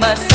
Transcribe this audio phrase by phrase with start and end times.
[0.00, 0.29] must